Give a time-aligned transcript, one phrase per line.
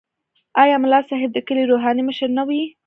[0.61, 2.61] آیا ملا صاحب د کلي روحاني مشر نه وي؟